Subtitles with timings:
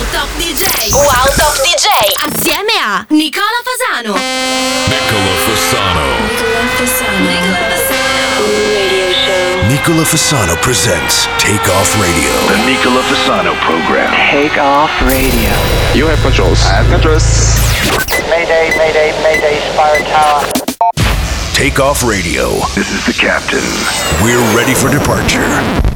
[0.00, 0.64] Wow Top DJ.
[0.96, 1.88] Wow Top DJ.
[2.24, 4.14] Assieme a Nicola Fasano.
[4.88, 6.04] Nicola Fasano.
[6.24, 7.20] Nicola Fasano.
[7.28, 8.46] Nicola Fasano.
[8.72, 9.66] Radio show.
[9.68, 12.32] Nicola Fasano presents Take Off Radio.
[12.48, 14.10] The Nicola Fasano program.
[14.30, 15.52] Take off radio.
[15.92, 16.64] You have controls.
[16.64, 17.60] I have controls.
[18.30, 20.59] Mayday, mayday, mayday, Spire Tower.
[21.60, 22.52] Take Off Radio.
[22.74, 23.60] This is the captain.
[24.24, 25.44] We're ready for departure.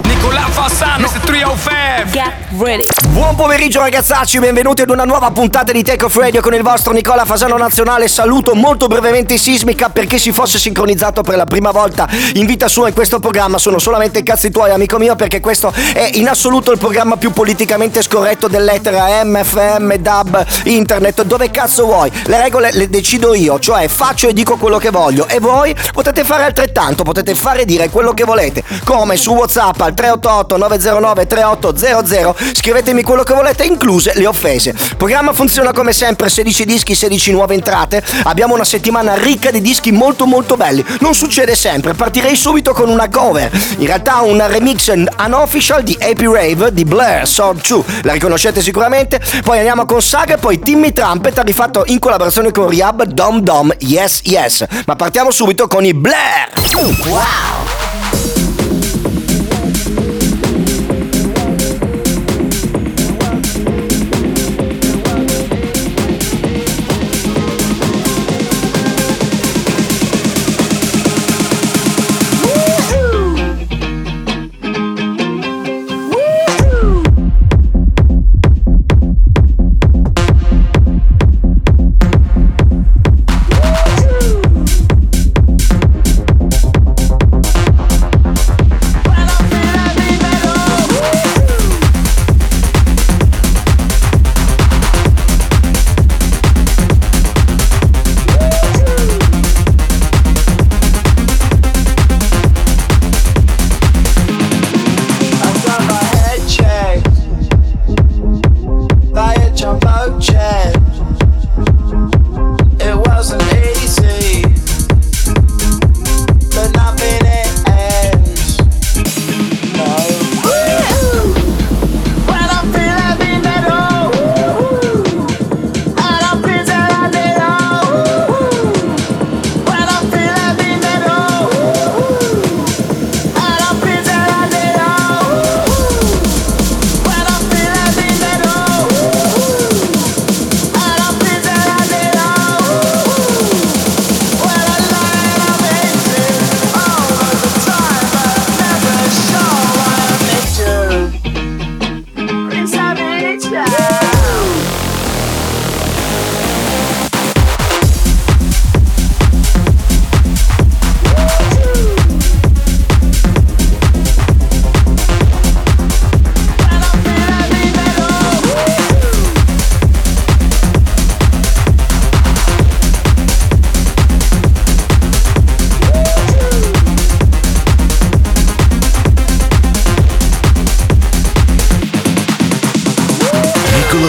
[0.06, 1.20] Nicola Fassano, Mr.
[1.20, 2.10] 305.
[2.10, 2.86] Get ready.
[3.08, 6.92] Buon pomeriggio ragazzacci, benvenuti ad una nuova puntata di Take Off Radio con il vostro
[6.92, 8.08] Nicola Fasano Nazionale.
[8.08, 12.88] Saluto molto brevemente Sismica perché si fosse sincronizzato per la prima volta in vita sua
[12.88, 13.58] in questo programma.
[13.58, 17.30] Sono solamente i cazzi tuoi, amico mio, perché questo è in assoluto il programma più
[17.30, 22.10] politicamente scorretto dell'etere MFM, DAB, internet, dove cazzo vuoi.
[22.24, 26.24] Le regole le decido io, cioè faccio e dico quello che voglio e voi potete
[26.24, 32.36] fare altrettanto, potete fare dire quello che volete, come su WhatsApp al 388 909 3800,
[32.52, 34.70] scrivetemi quello che volete, incluse le offese.
[34.70, 38.02] Il programma funziona come sempre, 16 dischi, 16 nuove entrate.
[38.24, 40.84] Abbiamo una settimana ricca di dischi molto molto belli.
[41.00, 43.50] Non succede sempre, partirei subito con una cover.
[43.78, 44.92] In realtà un remix
[45.24, 47.84] unofficial di AP Rave di Blair Sword 2.
[48.02, 49.20] La riconoscete sicuramente.
[49.42, 53.72] Poi andiamo con Saga e poi Timmy Trumpet rifatto in collaborazione con Rihab Dom Dom
[53.78, 54.64] Yes Yes.
[54.86, 56.48] Ma partiamo subito con i Blair.
[56.56, 57.93] I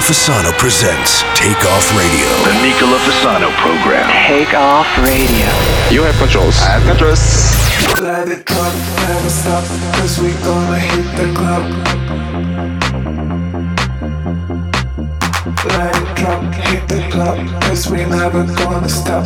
[0.06, 2.28] Fasano presents Take Off Radio.
[2.46, 4.08] The Nicola Fasano program.
[4.28, 5.50] Take off radio.
[5.90, 6.62] You have controls.
[6.62, 7.20] I have controls.
[8.00, 8.72] Let it drop,
[9.10, 9.64] never stop,
[9.96, 11.66] cause we gonna hit the club.
[15.74, 19.26] Let it drop, hit the club, cause we never gonna stop.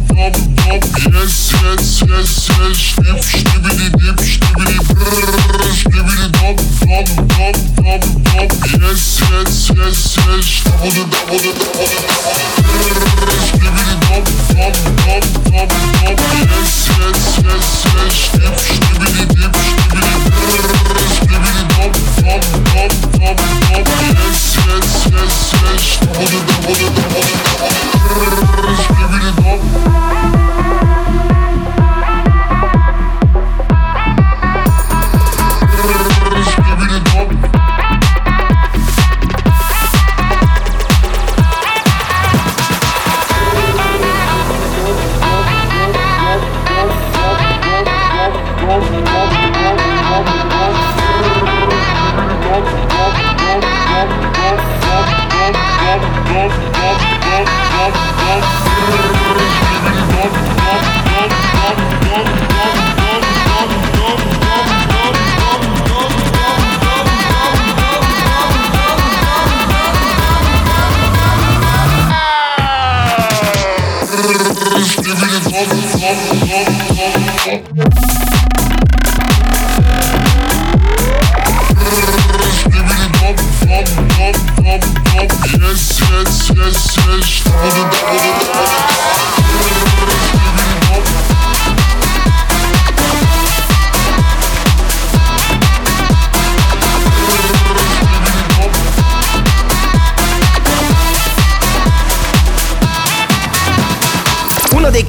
[26.73, 27.50] Uno dei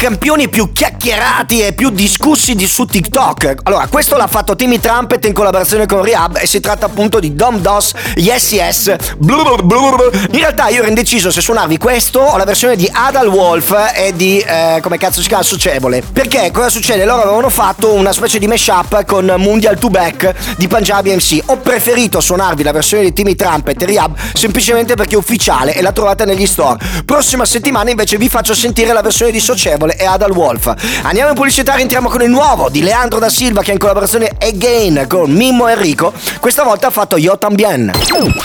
[0.03, 3.55] campioni più chiacchierati e più discussi di su TikTok.
[3.63, 7.37] Allora, questo l'ha fatto Timmy Trumpet in collaborazione con Rehab e si tratta appunto di
[7.37, 8.97] Dom Dos Yes Yes.
[9.19, 10.11] Blur, blur.
[10.33, 14.13] In realtà io ero indeciso se suonarvi questo o la versione di Adal Wolf e
[14.17, 16.03] di eh, come cazzo si chiama Socievole.
[16.13, 17.05] Perché cosa succede?
[17.05, 21.43] Loro avevano fatto una specie di mashup con Mundial to Back di Punjabi MC.
[21.47, 25.81] Ho preferito suonarvi la versione di Timmy Trumpet e Rehab semplicemente perché è ufficiale e
[25.81, 26.81] la trovate negli store.
[27.05, 30.75] Prossima settimana invece vi faccio sentire la versione di Socievole e Adal Wolf.
[31.03, 34.31] Andiamo in pubblicità, rientriamo con il nuovo di Leandro da Silva che è in collaborazione
[34.41, 36.13] Again con Mimmo Enrico.
[36.41, 37.93] Questa volta ha fatto Yo Tambien.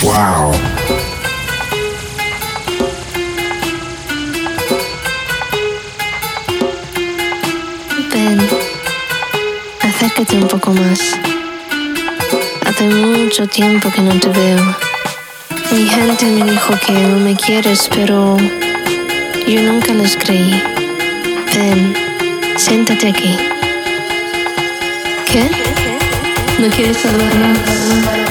[0.01, 0.55] Wow.
[8.11, 8.47] Ven,
[9.81, 10.99] acércate un poco más.
[12.65, 14.75] Hace mucho tiempo que no te veo.
[15.71, 18.37] Mi gente me dijo que no me quieres, pero
[19.45, 20.76] yo nunca les creí.
[21.55, 21.93] Ven,
[22.57, 23.37] siéntate aquí.
[25.31, 25.49] ¿Qué?
[26.59, 28.26] ¿No quieres hablar más?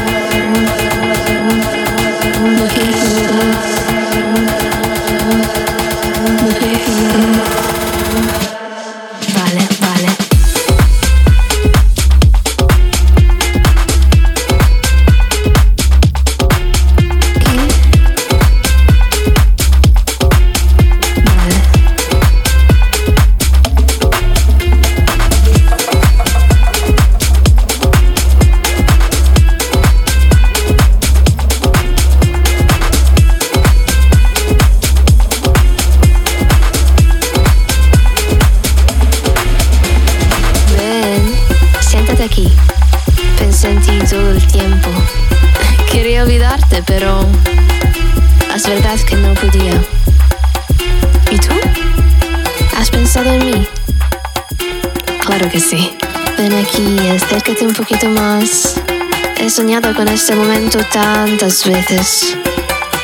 [59.56, 62.36] soñado con este momento tantas veces.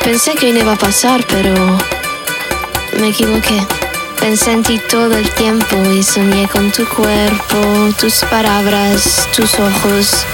[0.05, 1.55] Pensé que iba a pasar, pero
[3.01, 3.67] me equivoqué.
[4.21, 7.57] Pensé en ti todo el tiempo y soñé con tu cuerpo,
[7.99, 10.27] tus palabras, tus ojos.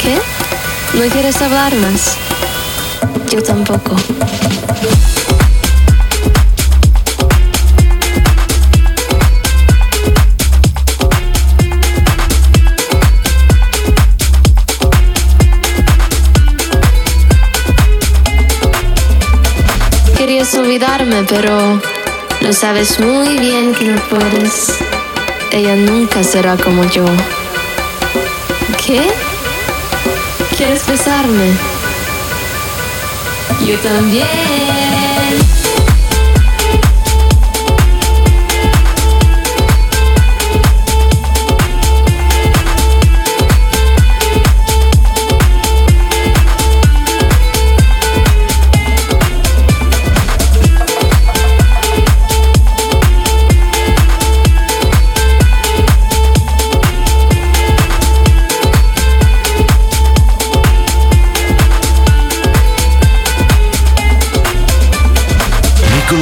[0.00, 0.18] ¿Qué?
[0.94, 2.16] ¿No quieres hablar más?
[3.30, 3.96] Yo tampoco.
[20.70, 21.80] olvidarme, pero
[22.42, 24.78] lo sabes muy bien que no puedes.
[25.50, 27.04] Ella nunca será como yo.
[28.86, 29.02] ¿Qué?
[30.56, 31.50] ¿Quieres besarme?
[33.66, 34.69] Yo también.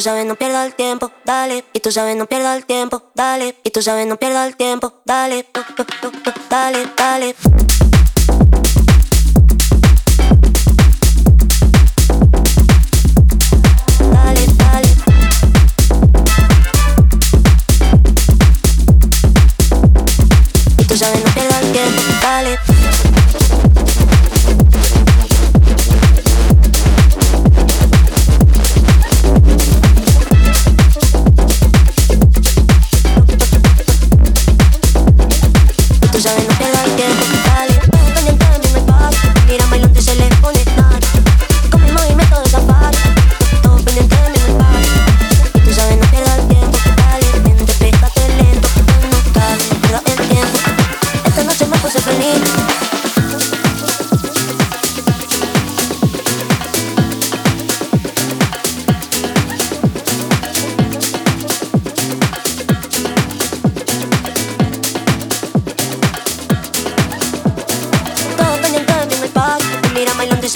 [0.00, 1.62] tú sabes, no pierdas el tiempo, dale.
[1.74, 3.54] Y tú sabes, no pierdas el tiempo, dale.
[3.62, 5.46] Y tú sabes, no pierdas el tiempo, dale.
[5.54, 7.36] Uh, uh, uh, dale, dale.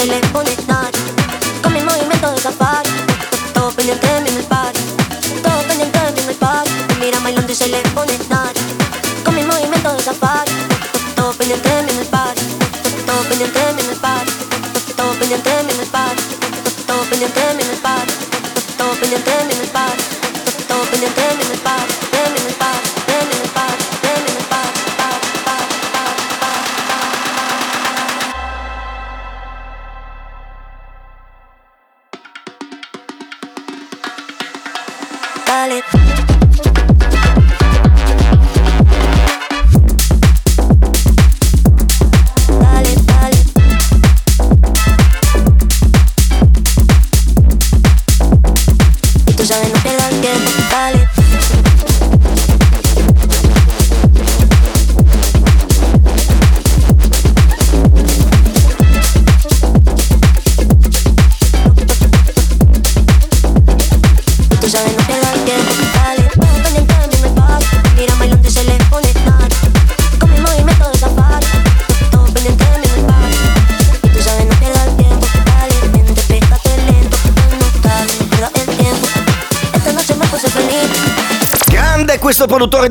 [0.05, 0.84] se le pone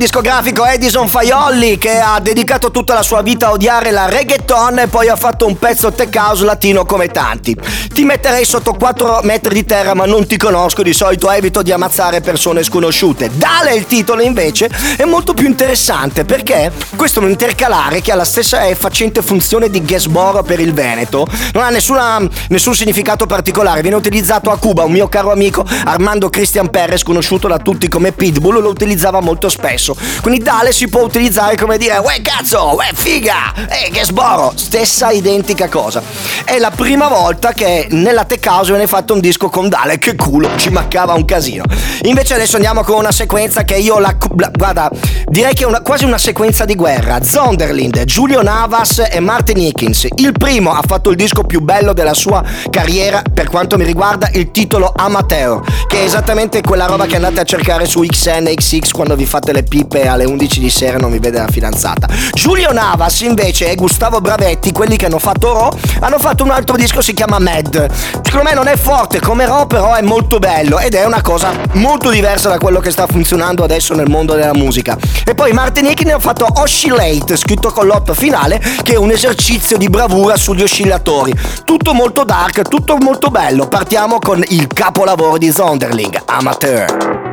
[0.04, 4.88] discografico Edison Faiolli che ha dedicato tutta la sua vita a odiare la reggaeton e
[4.88, 7.56] poi ha fatto un pezzo tech house latino come tanti.
[7.94, 11.72] Ti metterei sotto 4 metri di terra ma non ti conosco, di solito evito di
[11.72, 13.30] ammazzare persone sconosciute.
[13.34, 18.16] Dale il titolo invece è molto più interessante perché questo è un intercalare che ha
[18.16, 22.20] la stessa facente funzione di Gasboro per il Veneto, non ha nessuna-
[22.50, 27.48] nessun significato particolare, viene utilizzato a Cuba, un mio caro amico Armando Christian Perez, conosciuto
[27.48, 29.93] da tutti come Pitbull, lo utilizzava molto spesso.
[30.22, 35.68] Quindi Dale si può utilizzare come dire, uè cazzo, uè figa, eh Gasboro, stessa identica
[35.70, 36.02] cosa.
[36.44, 40.16] È la prima volta che nella Tech House viene fatto un disco con Dale, che
[40.16, 41.64] culo, ci mancava un casino.
[42.04, 44.16] Invece adesso andiamo con una sequenza che io la...
[44.38, 44.90] la- guarda,
[45.26, 47.22] direi che è una- quasi una sequenza di guerra.
[47.24, 50.08] Zonderlind, Giulio Navas e Martin Hickins.
[50.16, 54.30] Il primo ha fatto il disco più bello della sua carriera per quanto mi riguarda
[54.34, 58.56] il titolo Amateur, che è esattamente quella roba che andate a cercare su XN e
[58.56, 62.08] XX quando vi fate le pippe alle 11 di sera non vi vede la fidanzata.
[62.32, 66.76] Giulio Navas invece e Gustavo Bravetti, quelli che hanno fatto Ro, hanno fatto un altro
[66.76, 67.92] disco si chiama Mad.
[68.24, 71.52] Secondo me non è forte come Ro, però è molto bello ed è una cosa
[71.74, 74.98] molto diversa da quello che sta funzionando adesso nel mondo della musica.
[75.26, 79.12] E poi Martin Hickey ne ha fatto Oscillate, scritto con l'otto finale, che è un
[79.12, 81.34] esercizio di bravura sugli oscillatori.
[81.64, 83.68] Tutto molto dark, tutto molto bello.
[83.68, 87.33] Partiamo con il capolavoro di Zonderling, Amateur.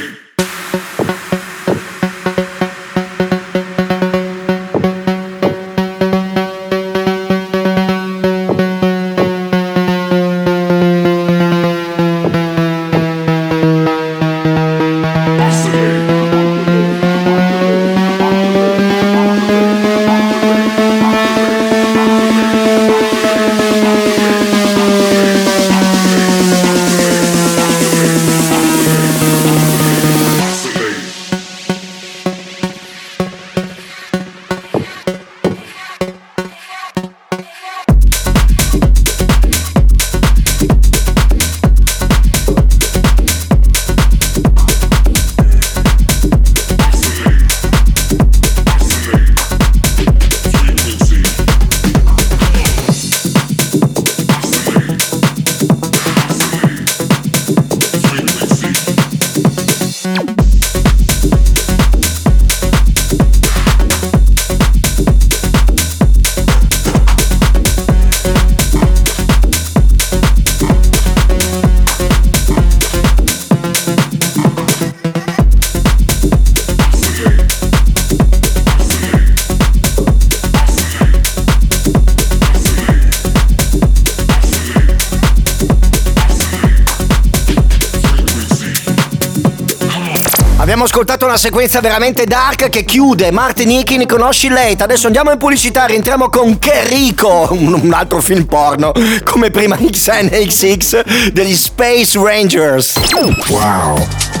[91.31, 94.83] Una sequenza veramente dark che chiude Martinichi, ne conosci late.
[94.83, 98.91] Adesso andiamo in pubblicità, rientriamo con Che Rico, un, altro film porno,
[99.23, 102.99] come prima XN e XX degli Space Rangers.
[103.47, 104.40] Wow.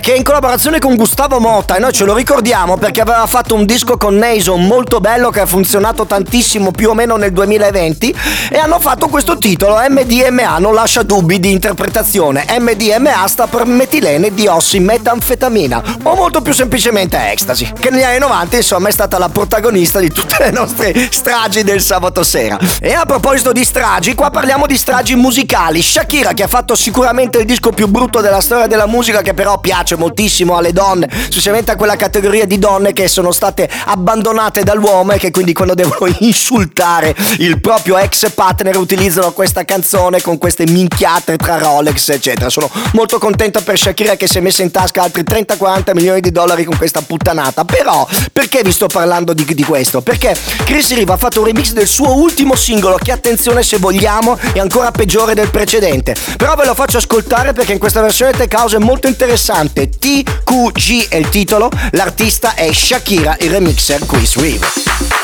[0.00, 3.54] che è in collaborazione con Gustavo Motta, e noi ce lo ricordiamo perché aveva fatto
[3.54, 8.16] un disco con Nason molto bello che ha funzionato tantissimo più o meno nel 2020
[8.50, 12.46] e hanno fatto questo titolo MDMA, non lascia dubbi di interpretazione.
[12.58, 18.56] MDMA sta per metilene di ossimetanfetamina o molto più semplicemente ecstasy, che negli anni 90
[18.56, 22.58] insomma è stata la protagonista di tutte le nostre stragi del sabato sera.
[22.80, 25.82] E a proposito di stragi, qua parliamo di stragi musicali.
[25.82, 29.58] Shakira che ha fatto sicuramente il disco più brutto della storia della musica che però
[29.58, 35.12] piace moltissimo alle donne, specialmente a quella categoria di donne che sono state abbandonate dall'uomo
[35.12, 40.64] e che quindi quando devono insultare il proprio ex partner utilizzano questa canzone con queste
[40.66, 42.48] minchiate tra Rolex eccetera.
[42.48, 46.30] Sono molto contento per Shakira che si è messa in tasca altri 30-40 milioni di
[46.30, 47.64] dollari con questa puttanata.
[47.64, 50.00] Però perché vi sto parlando di, di questo?
[50.00, 54.38] Perché Chris Riva ha fatto un remix del suo ultimo singolo che attenzione se vogliamo
[54.52, 56.14] è ancora peggiore del precedente.
[56.36, 59.79] Però ve lo faccio ascoltare perché in questa versione Tech House è molto interessante.
[59.88, 64.66] TQG è il titolo, l'artista è Shakira, il remixer Chris Riva.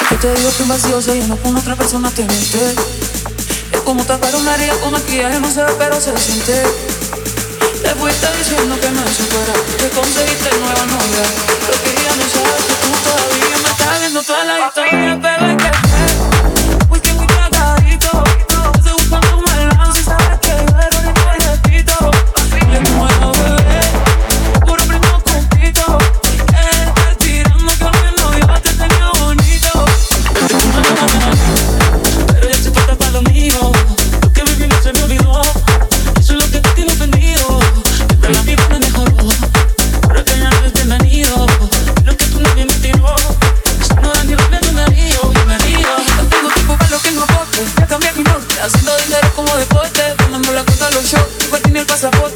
[0.08, 2.74] Que te digo que un vacío se llena con otra persona te miente.
[3.72, 6.62] Es como tapar una herida con maquillaje, no se ve pero se siente.
[7.82, 11.26] Te fuiste diciendo que me supera, que conseguiste nueva novia.
[11.68, 15.14] Lo que ella no sabe es que tú todavía me estás viendo toda la historia,
[15.16, 15.65] bebé,
[51.96, 52.35] pasaporte.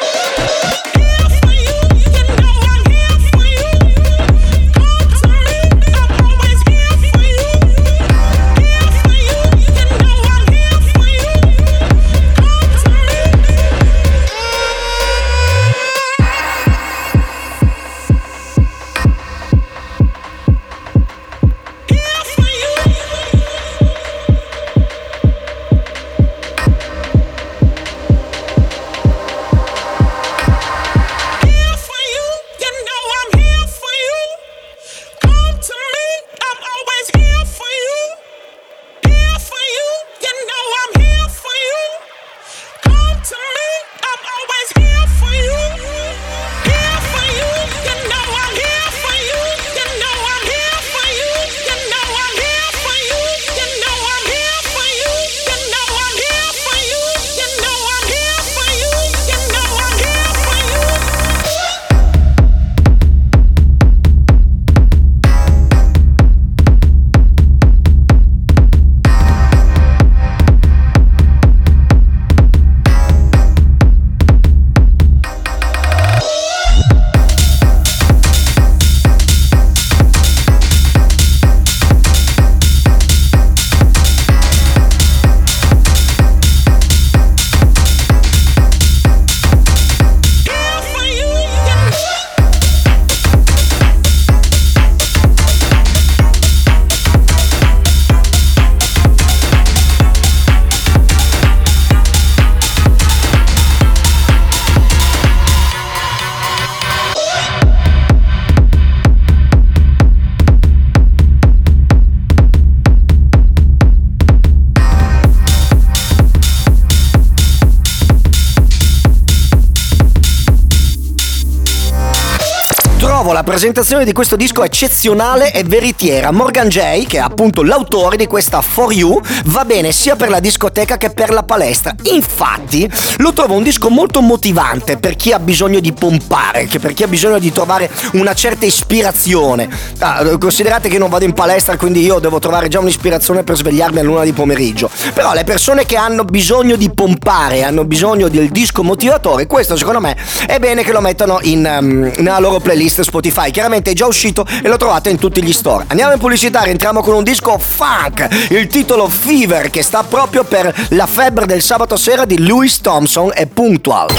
[123.51, 126.31] Presentazione di questo disco eccezionale e veritiera.
[126.31, 130.39] Morgan J, che è appunto l'autore di questa For You, va bene sia per la
[130.39, 131.93] discoteca che per la palestra.
[132.13, 136.93] Infatti, lo trovo un disco molto motivante per chi ha bisogno di pompare, che per
[136.93, 139.67] chi ha bisogno di trovare una certa ispirazione.
[139.99, 143.99] Ah, considerate che non vado in palestra, quindi io devo trovare già un'ispirazione per svegliarmi
[143.99, 144.89] a luna di pomeriggio.
[145.13, 149.99] Però le persone che hanno bisogno di pompare, hanno bisogno del disco motivatore, questo secondo
[149.99, 150.15] me
[150.47, 153.51] è bene che lo mettano in, um, nella loro playlist Spotify Spotify.
[153.51, 155.85] Chiaramente è già uscito e lo trovate in tutti gli store.
[155.87, 160.73] Andiamo in pubblicità, rientriamo con un disco funk, il titolo Fever, che sta proprio per
[160.89, 164.09] la febbre del sabato sera di Louis Thompson e Punctual.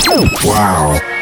[0.42, 1.21] Wow.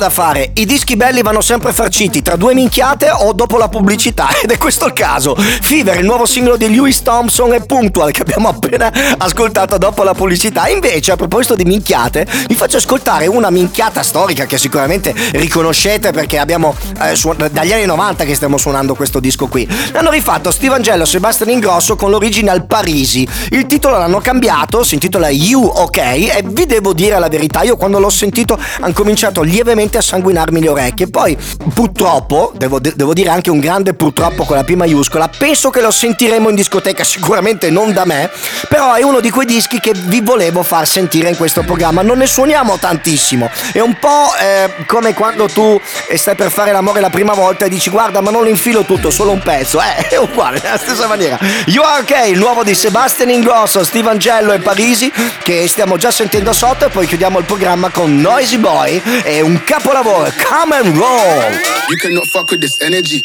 [0.00, 0.50] Da fare.
[0.54, 4.28] I dischi belli vanno sempre farciti tra due minchiate o dopo la pubblicità.
[4.42, 5.36] Ed è questo il caso.
[5.36, 10.14] Fever, il nuovo singolo di Louis Thompson e Punctual che abbiamo appena ascoltato dopo la
[10.14, 10.68] pubblicità.
[10.68, 16.38] Invece, a proposito di minchiate, vi faccio ascoltare una minchiata storica che sicuramente riconoscete perché
[16.38, 19.68] abbiamo eh, suon- dagli anni 90 che stiamo suonando questo disco qui.
[19.92, 23.28] L'hanno rifatto Steve Angelo e Sebastian Ingrosso con l'original Parisi.
[23.50, 27.76] Il titolo l'hanno cambiato, si intitola You OK e vi devo dire la verità, io
[27.76, 31.08] quando l'ho sentito hanno cominciato lievemente a sanguinarmi le orecchie.
[31.08, 31.36] Poi
[31.74, 35.90] purtroppo, devo, devo dire anche un grande purtroppo con la P maiuscola, penso che lo
[35.90, 38.30] sentiremo in discoteca, sicuramente non da me,
[38.68, 42.02] però è uno di quei dischi che vi volevo far sentire in questo programma.
[42.02, 45.80] Non ne suoniamo tantissimo, è un po' eh, come quando tu
[46.14, 49.10] stai per fare l'amore la prima volta e dici guarda ma non lo infilo tutto,
[49.10, 51.38] solo un pezzo, eh, è uguale, nella stessa maniera.
[51.66, 55.12] You Are OK, il nuovo di Sebastian Ingrosso, Steve Angelo e Parisi,
[55.42, 59.62] che stiamo già sentendo sotto e poi chiudiamo il programma con Noisy Boy e un
[59.80, 61.52] capolavoro, Come and Roll.
[61.88, 62.80] You cannot fuck with this.
[62.82, 63.24] Energy.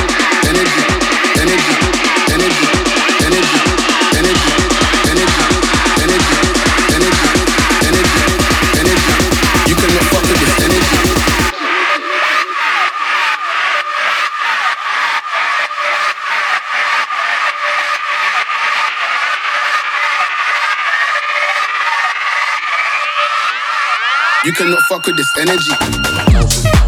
[24.43, 26.80] You cannot fuck with this energy.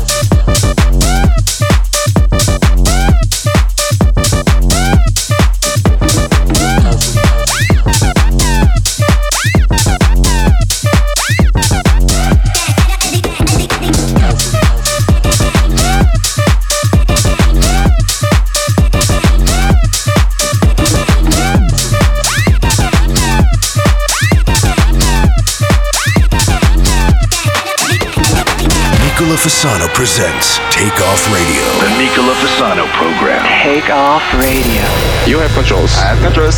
[29.43, 31.63] Fasano presents Take Off Radio.
[31.83, 33.43] The Nicola Fasano program.
[33.61, 34.83] Take off radio.
[35.27, 35.91] You have controls.
[35.97, 36.55] I have controls.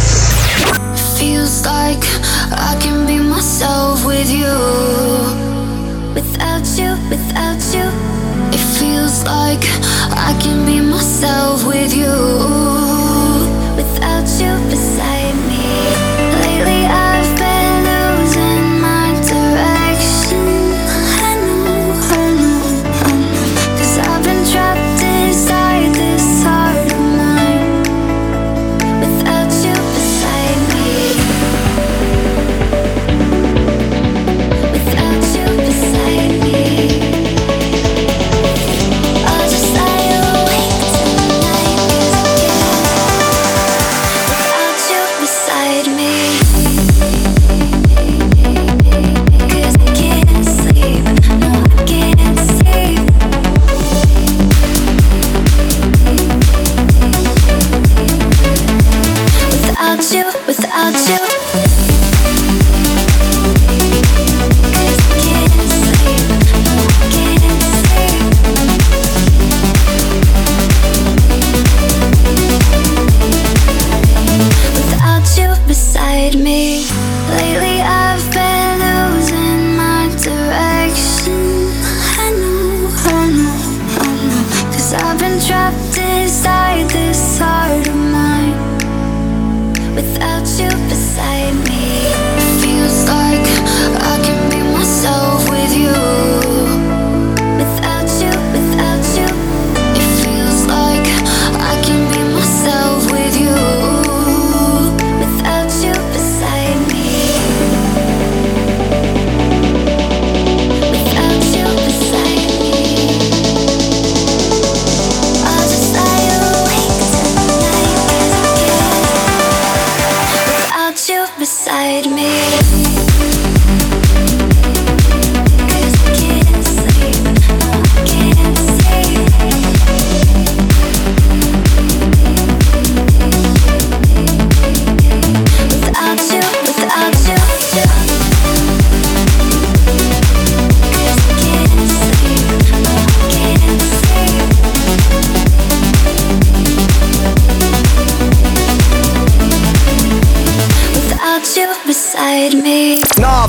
[1.18, 2.06] Feels like
[2.54, 4.54] I can be myself with you.
[6.14, 7.90] Without you, without you.
[8.54, 9.66] It feels like
[10.14, 12.14] I can be myself with you.
[13.76, 15.15] Without you beside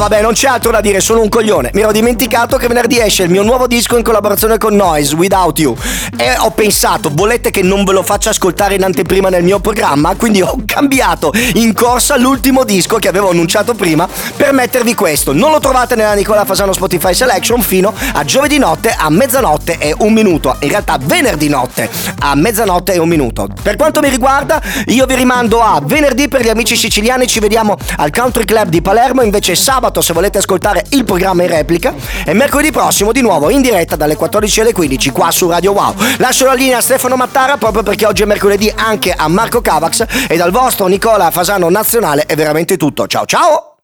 [0.08, 1.70] vabbè, non c'è altro da dire, sono un coglione.
[1.74, 5.58] Mi ero dimenticato che venerdì esce il mio nuovo disco in collaborazione con Noise, Without
[5.58, 5.76] You.
[6.16, 10.14] E ho pensato, volete che non ve lo faccia ascoltare in anteprima nel mio programma?
[10.14, 15.32] Quindi ho cambiato in corsa l'ultimo disco che avevo annunciato prima per mettervi questo.
[15.32, 19.92] Non lo trovate nella Nicola Fasano Spotify Selection fino a giovedì notte a mezzanotte e
[19.98, 20.56] un minuto.
[20.60, 21.90] In realtà venerdì notte
[22.20, 23.48] a mezzanotte e un minuto.
[23.60, 27.76] Per quanto mi riguarda, io vi rimando a venerdì per gli amici siciliani, ci vediamo
[27.96, 29.56] al Country Club di Palermo, invece
[29.96, 31.94] sabato se volete ascoltare il programma in replica
[32.24, 35.94] e mercoledì prossimo di nuovo in diretta dalle 14 alle 15 qua su Radio Wow.
[36.18, 40.04] Lascio la linea a Stefano Mattara proprio perché oggi è mercoledì anche a Marco Cavax
[40.28, 43.06] e dal vostro Nicola Fasano Nazionale è veramente tutto.
[43.06, 43.75] Ciao ciao!